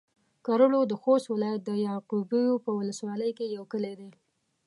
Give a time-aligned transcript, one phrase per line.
[0.45, 4.09] کرړو د خوست ولايت د يعقوبيو په ولسوالۍ کې يو کلی دی